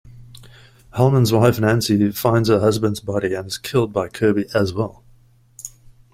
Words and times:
Halman's 0.95 1.31
wife 1.31 1.59
Nancy 1.59 2.09
finds 2.09 2.49
her 2.49 2.59
husband's 2.59 2.99
body 3.01 3.35
and 3.35 3.45
is 3.45 3.59
killed 3.59 3.93
by 3.93 4.07
Kirby 4.07 4.47
as 4.51 4.73
well. 4.73 5.03